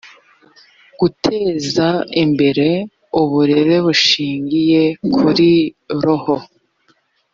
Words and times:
guteza 0.99 1.87
imbere 2.23 2.67
uburere 3.21 3.75
bushingiye 3.85 4.83
kuri 5.17 5.51
roho 6.03 6.35